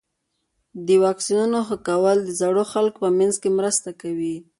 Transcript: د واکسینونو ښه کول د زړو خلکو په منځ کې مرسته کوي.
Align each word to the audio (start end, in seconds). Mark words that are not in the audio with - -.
د 0.85 0.89
واکسینونو 1.03 1.59
ښه 1.67 1.77
کول 1.87 2.17
د 2.23 2.29
زړو 2.41 2.63
خلکو 2.73 2.97
په 3.03 3.09
منځ 3.19 3.35
کې 3.41 3.49
مرسته 3.59 3.89
کوي. 4.01 4.35